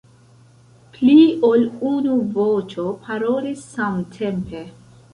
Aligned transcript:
Pli 0.95 1.17
ol 1.51 1.67
unu 1.91 2.17
voĉo 2.39 2.89
parolis 3.07 3.71
samtempe. 3.79 4.69